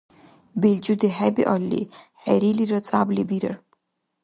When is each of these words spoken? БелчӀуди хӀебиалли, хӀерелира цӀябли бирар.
БелчӀуди 0.61 1.09
хӀебиалли, 1.15 1.81
хӀерелира 2.21 2.79
цӀябли 2.87 3.23
бирар. 3.29 3.57